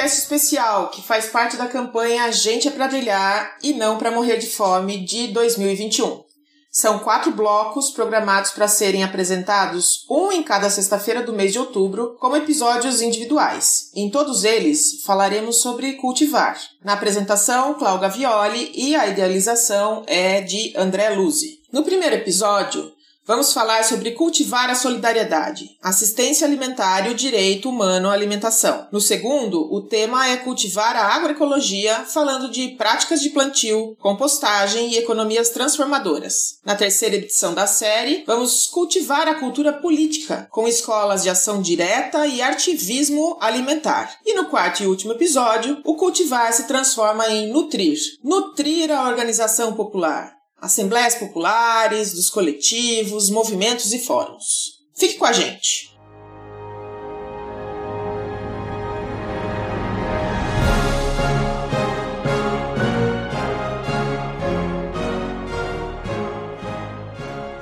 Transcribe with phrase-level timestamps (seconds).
[0.00, 4.10] podcast especial que faz parte da campanha A Gente é para Brilhar e Não para
[4.10, 6.24] Morrer de Fome de 2021.
[6.72, 12.16] São quatro blocos programados para serem apresentados, um em cada sexta-feira do mês de outubro,
[12.18, 13.90] como episódios individuais.
[13.94, 16.58] Em todos eles, falaremos sobre cultivar.
[16.82, 21.60] Na apresentação, Cláudia Violi e a idealização é de André Luzi.
[21.70, 22.90] No primeiro episódio,
[23.26, 28.88] Vamos falar sobre cultivar a solidariedade, assistência alimentar e o direito humano à alimentação.
[28.90, 34.98] No segundo, o tema é cultivar a agroecologia, falando de práticas de plantio, compostagem e
[34.98, 36.58] economias transformadoras.
[36.64, 42.26] Na terceira edição da série, vamos cultivar a cultura política, com escolas de ação direta
[42.26, 44.18] e ativismo alimentar.
[44.24, 47.98] E no quarto e último episódio, o cultivar se transforma em nutrir.
[48.24, 54.80] Nutrir a organização popular assembleias populares, dos coletivos, movimentos e fóruns.
[54.94, 55.88] Fique com a gente!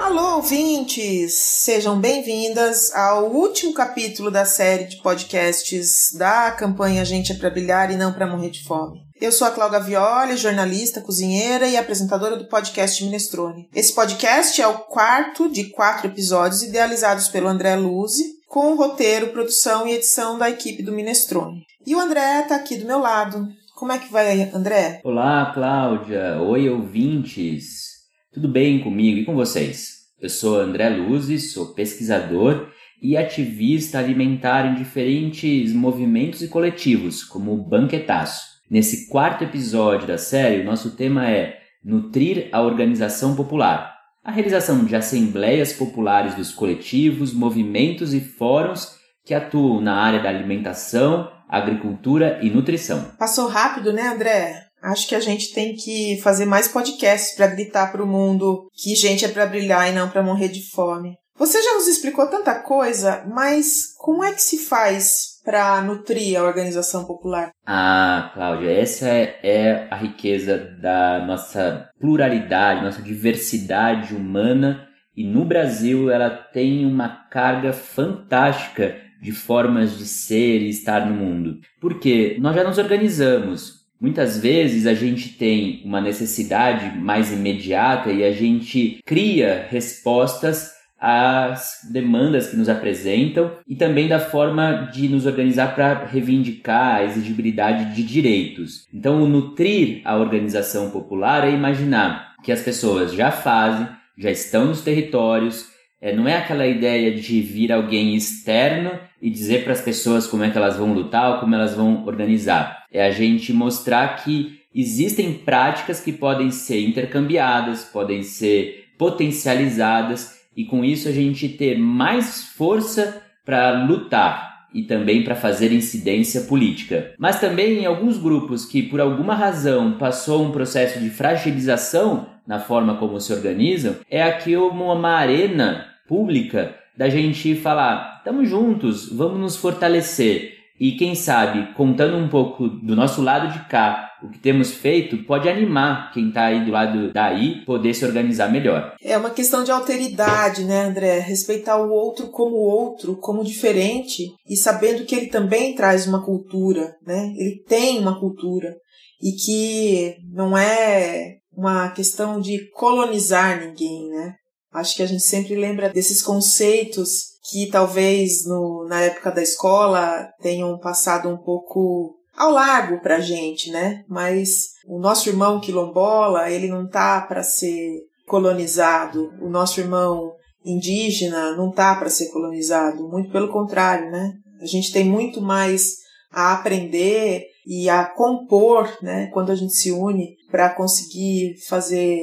[0.00, 1.34] Alô, ouvintes!
[1.34, 7.92] Sejam bem-vindas ao último capítulo da série de podcasts da campanha Gente é para Brilhar
[7.92, 9.07] e Não para Morrer de Fome.
[9.20, 13.68] Eu sou a Cláudia Violi, jornalista, cozinheira e apresentadora do podcast Minestrone.
[13.74, 19.88] Esse podcast é o quarto de quatro episódios idealizados pelo André Luzi, com roteiro, produção
[19.88, 21.64] e edição da equipe do Minestrone.
[21.84, 23.48] E o André está aqui do meu lado.
[23.74, 25.00] Como é que vai, André?
[25.02, 26.40] Olá, Cláudia.
[26.40, 27.88] Oi, ouvintes.
[28.32, 29.96] Tudo bem comigo e com vocês?
[30.20, 32.68] Eu sou André Luzi, sou pesquisador
[33.02, 38.57] e ativista alimentar em diferentes movimentos e coletivos, como o Banquetaço.
[38.70, 43.96] Nesse quarto episódio da série, o nosso tema é Nutrir a Organização Popular.
[44.22, 48.90] A realização de assembleias populares dos coletivos, movimentos e fóruns
[49.24, 53.12] que atuam na área da alimentação, agricultura e nutrição.
[53.18, 54.66] Passou rápido, né, André?
[54.82, 58.94] Acho que a gente tem que fazer mais podcasts para gritar para o mundo que
[58.94, 61.16] gente é para brilhar e não para morrer de fome.
[61.38, 66.44] Você já nos explicou tanta coisa, mas como é que se faz para nutrir a
[66.44, 67.52] organização popular?
[67.66, 74.86] Ah, Cláudia, essa é, é a riqueza da nossa pluralidade, nossa diversidade humana
[75.16, 81.14] e no Brasil ela tem uma carga fantástica de formas de ser e estar no
[81.14, 81.60] mundo.
[81.80, 88.22] Porque nós já nos organizamos, Muitas vezes a gente tem uma necessidade mais imediata e
[88.22, 95.26] a gente cria respostas às demandas que nos apresentam e também da forma de nos
[95.26, 98.86] organizar para reivindicar a exigibilidade de direitos.
[98.92, 103.86] Então, nutrir a organização popular é imaginar que as pessoas já fazem,
[104.16, 105.66] já estão nos territórios,
[106.00, 110.44] é, não é aquela ideia de vir alguém externo e dizer para as pessoas como
[110.44, 112.84] é que elas vão lutar ou como elas vão organizar.
[112.92, 120.64] É a gente mostrar que existem práticas que podem ser intercambiadas, podem ser potencializadas e
[120.64, 127.12] com isso a gente ter mais força para lutar e também para fazer incidência política.
[127.16, 132.58] Mas também em alguns grupos que por alguma razão passou um processo de fragilização na
[132.58, 139.38] forma como se organizam, é aqui uma arena pública da gente falar, estamos juntos, vamos
[139.38, 140.54] nos fortalecer.
[140.80, 145.24] E quem sabe, contando um pouco do nosso lado de cá, o que temos feito
[145.24, 148.94] pode animar quem está aí do lado daí poder se organizar melhor.
[149.02, 151.18] É uma questão de alteridade, né, André?
[151.20, 156.94] Respeitar o outro como outro, como diferente e sabendo que ele também traz uma cultura,
[157.06, 157.32] né?
[157.36, 158.74] Ele tem uma cultura
[159.22, 164.34] e que não é uma questão de colonizar ninguém, né?
[164.72, 170.28] Acho que a gente sempre lembra desses conceitos que talvez no, na época da escola
[170.40, 174.04] tenham passado um pouco ao largo pra gente, né?
[174.08, 179.32] Mas o nosso irmão quilombola, ele não tá para ser colonizado.
[179.42, 180.32] O nosso irmão
[180.64, 184.34] indígena não tá para ser colonizado, muito pelo contrário, né?
[184.60, 185.96] A gente tem muito mais
[186.30, 192.18] a aprender e a compor, né, quando a gente se une para conseguir fazer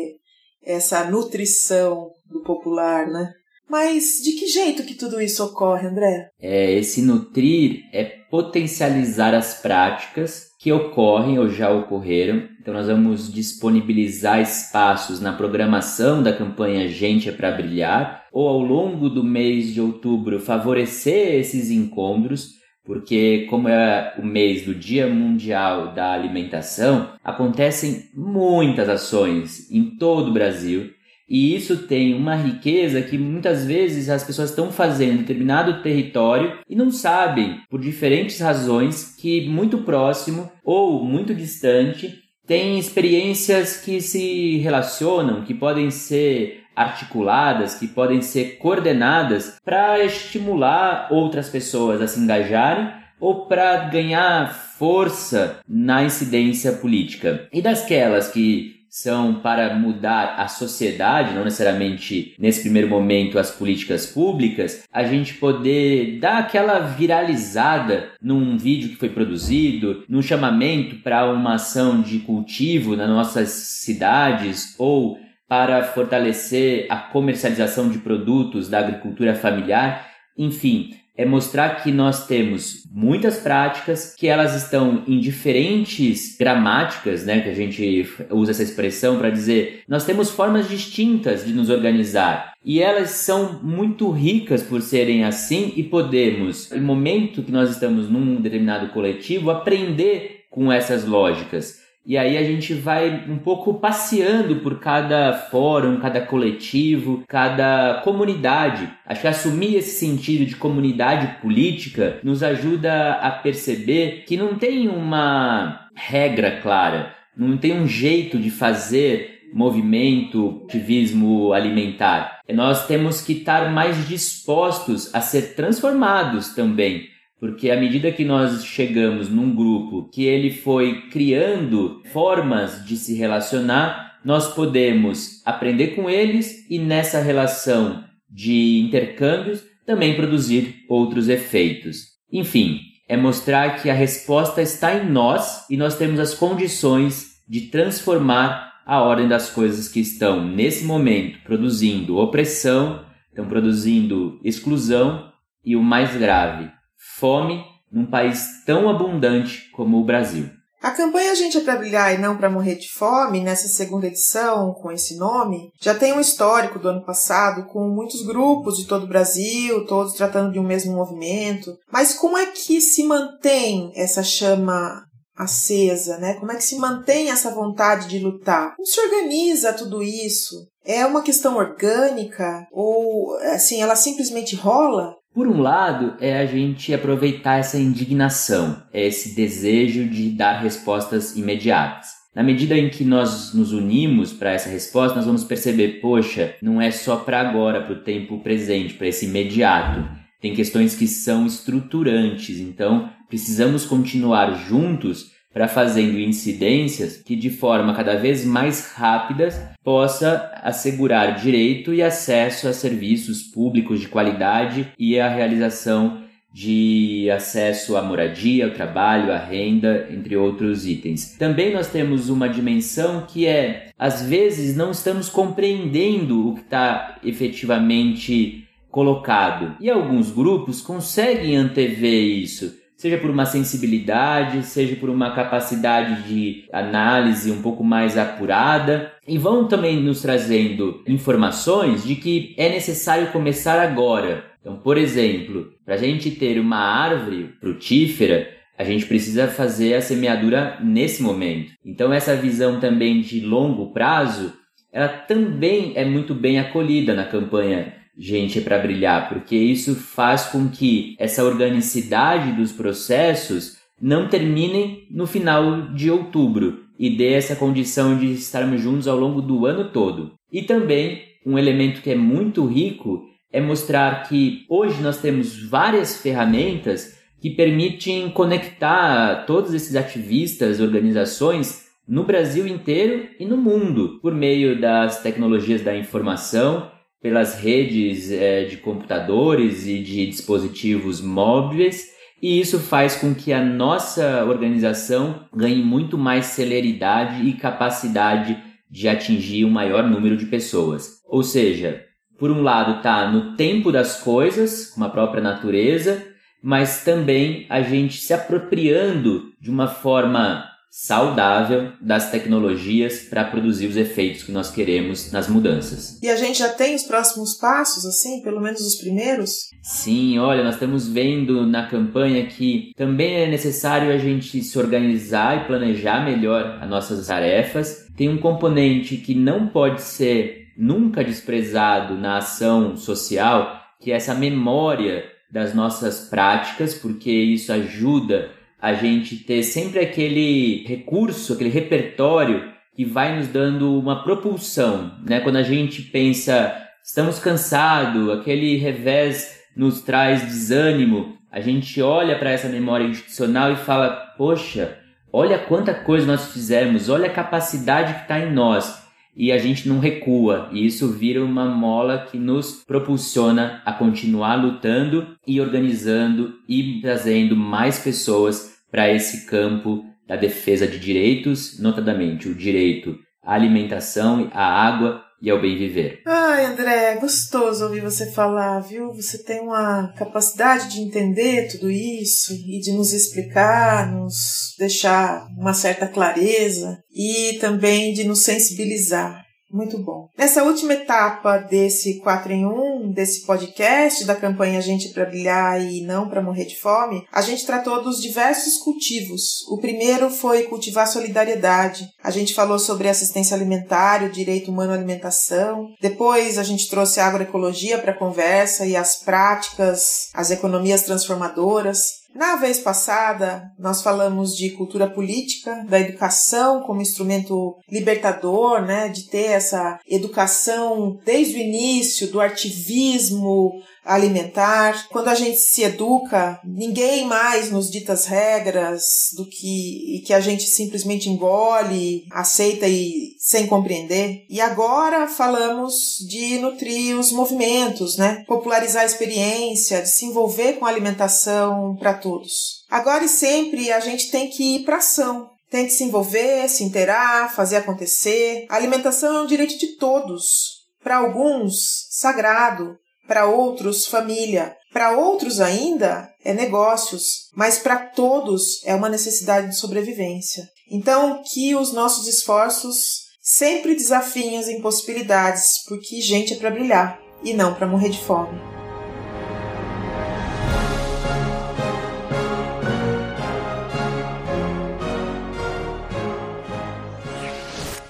[0.64, 3.32] essa nutrição do popular, né?
[3.70, 6.30] Mas de que jeito que tudo isso ocorre, André?
[6.40, 12.48] É, esse nutrir é potencializar as práticas que ocorrem ou já ocorreram.
[12.60, 18.60] Então nós vamos disponibilizar espaços na programação da campanha Gente é para Brilhar ou ao
[18.60, 25.08] longo do mês de outubro favorecer esses encontros, porque como é o mês do Dia
[25.08, 30.90] Mundial da Alimentação, acontecem muitas ações em todo o Brasil
[31.28, 36.60] E isso tem uma riqueza que muitas vezes as pessoas estão fazendo em determinado território
[36.70, 44.00] e não sabem, por diferentes razões, que muito próximo ou muito distante tem experiências que
[44.00, 52.08] se relacionam, que podem ser articuladas, que podem ser coordenadas para estimular outras pessoas a
[52.08, 57.48] se engajarem ou para ganhar força na incidência política.
[57.52, 64.06] E dasquelas que são para mudar a sociedade, não necessariamente nesse primeiro momento as políticas
[64.06, 71.30] públicas, a gente poder dar aquela viralizada num vídeo que foi produzido, num chamamento para
[71.30, 78.80] uma ação de cultivo nas nossas cidades ou para fortalecer a comercialização de produtos da
[78.80, 80.08] agricultura familiar,
[80.38, 87.42] enfim, é mostrar que nós temos muitas práticas, que elas estão em diferentes gramáticas, né,
[87.42, 92.54] que a gente usa essa expressão para dizer, nós temos formas distintas de nos organizar.
[92.64, 98.10] E elas são muito ricas por serem assim e podemos, no momento que nós estamos
[98.10, 101.85] num determinado coletivo, aprender com essas lógicas.
[102.06, 108.88] E aí a gente vai um pouco passeando por cada fórum, cada coletivo, cada comunidade.
[109.06, 114.88] Acho que assumir esse sentido de comunidade política nos ajuda a perceber que não tem
[114.88, 122.40] uma regra clara, não tem um jeito de fazer movimento, ativismo alimentar.
[122.54, 128.66] Nós temos que estar mais dispostos a ser transformados também porque à medida que nós
[128.66, 136.10] chegamos num grupo que ele foi criando formas de se relacionar, nós podemos aprender com
[136.10, 142.08] eles e nessa relação de intercâmbios também produzir outros efeitos.
[142.32, 147.62] Enfim, é mostrar que a resposta está em nós e nós temos as condições de
[147.68, 155.32] transformar a ordem das coisas que estão nesse momento produzindo opressão, estão produzindo exclusão
[155.64, 156.72] e o mais grave,
[157.18, 160.50] fome num país tão abundante como o Brasil.
[160.82, 164.72] A campanha Gente é para Brilhar e Não para Morrer de Fome, nessa segunda edição,
[164.74, 169.06] com esse nome, já tem um histórico do ano passado, com muitos grupos de todo
[169.06, 171.76] o Brasil, todos tratando de um mesmo movimento.
[171.92, 175.04] Mas como é que se mantém essa chama
[175.36, 176.36] acesa, né?
[176.36, 178.76] Como é que se mantém essa vontade de lutar?
[178.76, 180.68] Como se organiza tudo isso?
[180.86, 185.16] É uma questão orgânica ou assim, ela simplesmente rola?
[185.36, 191.36] Por um lado, é a gente aproveitar essa indignação, é esse desejo de dar respostas
[191.36, 192.08] imediatas.
[192.34, 196.82] Na medida em que nós nos unimos para essa resposta, nós vamos perceber, poxa, não
[196.82, 200.08] é só para agora, para o tempo presente, para esse imediato.
[200.40, 207.96] Tem questões que são estruturantes, então precisamos continuar juntos para fazendo incidências que de forma
[207.96, 215.18] cada vez mais rápidas possa assegurar direito e acesso a serviços públicos de qualidade e
[215.18, 221.38] a realização de acesso à moradia, ao trabalho, à renda, entre outros itens.
[221.38, 227.18] Também nós temos uma dimensão que é, às vezes, não estamos compreendendo o que está
[227.24, 229.76] efetivamente colocado.
[229.82, 236.66] E alguns grupos conseguem antever isso seja por uma sensibilidade, seja por uma capacidade de
[236.72, 243.32] análise um pouco mais apurada, e vão também nos trazendo informações de que é necessário
[243.32, 244.46] começar agora.
[244.62, 250.02] Então, por exemplo, para a gente ter uma árvore frutífera, a gente precisa fazer a
[250.02, 251.72] semeadura nesse momento.
[251.86, 254.54] Então, essa visão também de longo prazo,
[254.92, 260.46] ela também é muito bem acolhida na campanha gente é para brilhar, porque isso faz
[260.46, 267.56] com que essa organicidade dos processos não terminem no final de outubro e dê essa
[267.56, 270.34] condição de estarmos juntos ao longo do ano todo.
[270.52, 276.22] E também um elemento que é muito rico é mostrar que hoje nós temos várias
[276.22, 284.34] ferramentas que permitem conectar todos esses ativistas, organizações no Brasil inteiro e no mundo por
[284.34, 286.92] meio das tecnologias da informação
[287.26, 293.66] pelas redes é, de computadores e de dispositivos móveis, e isso faz com que a
[293.66, 298.56] nossa organização ganhe muito mais celeridade e capacidade
[298.92, 301.24] de atingir um maior número de pessoas.
[301.28, 302.06] Ou seja,
[302.38, 306.28] por um lado está no tempo das coisas, com a própria natureza,
[306.62, 310.64] mas também a gente se apropriando de uma forma
[310.98, 316.18] saudável das tecnologias para produzir os efeitos que nós queremos nas mudanças.
[316.24, 319.72] E a gente já tem os próximos passos, assim, pelo menos os primeiros?
[319.84, 325.58] Sim, olha, nós estamos vendo na campanha que também é necessário a gente se organizar
[325.58, 328.08] e planejar melhor as nossas tarefas.
[328.16, 334.34] Tem um componente que não pode ser nunca desprezado na ação social, que é essa
[334.34, 338.55] memória das nossas práticas, porque isso ajuda
[338.86, 345.40] a gente ter sempre aquele recurso, aquele repertório que vai nos dando uma propulsão, né?
[345.40, 346.72] Quando a gente pensa,
[347.04, 353.76] estamos cansados, aquele revés nos traz desânimo, a gente olha para essa memória institucional e
[353.76, 355.00] fala: poxa,
[355.34, 359.04] olha quanta coisa nós fizemos, olha a capacidade que está em nós.
[359.38, 364.56] E a gente não recua, e isso vira uma mola que nos propulsiona a continuar
[364.56, 372.48] lutando e organizando e trazendo mais pessoas para esse campo da defesa de direitos, notadamente
[372.48, 376.22] o direito à alimentação, à água e ao bem viver.
[376.26, 379.14] Ai, André, é gostoso ouvir você falar, viu?
[379.14, 385.74] Você tem uma capacidade de entender tudo isso e de nos explicar, nos deixar uma
[385.74, 389.45] certa clareza e também de nos sensibilizar.
[389.76, 390.30] Muito bom.
[390.38, 396.00] Nessa última etapa desse 4 em 1, desse podcast, da campanha Gente para Brilhar e
[396.00, 399.68] Não para Morrer de Fome, a gente tratou dos diversos cultivos.
[399.68, 402.08] O primeiro foi cultivar solidariedade.
[402.24, 405.90] A gente falou sobre assistência alimentar, o direito humano à alimentação.
[406.02, 412.24] Depois a gente trouxe a agroecologia para a conversa e as práticas, as economias transformadoras.
[412.36, 419.30] Na vez passada, nós falamos de cultura política, da educação como instrumento libertador, né, de
[419.30, 423.72] ter essa educação desde o início, do ativismo
[424.06, 425.08] alimentar.
[425.10, 430.40] Quando a gente se educa, ninguém mais nos dita as regras do que, que a
[430.40, 434.46] gente simplesmente engole, aceita e sem compreender.
[434.50, 438.44] E agora falamos de nutrir os movimentos, né?
[438.48, 442.86] Popularizar a experiência, de se envolver com a alimentação para todos.
[442.90, 445.50] Agora e sempre a gente tem que ir para ação.
[445.70, 448.66] Tem que se envolver, se inteirar, fazer acontecer.
[448.70, 450.86] A alimentação é um direito de todos.
[451.04, 452.98] Para alguns, sagrado,
[453.28, 459.78] para outros, família, para outros ainda é negócios, mas para todos é uma necessidade de
[459.78, 460.64] sobrevivência.
[460.90, 467.54] Então, que os nossos esforços sempre desafiem as impossibilidades, porque gente é para brilhar e
[467.54, 468.60] não para morrer de fome.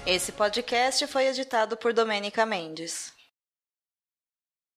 [0.06, 3.15] Esse podcast foi editado por Domênica Mendes.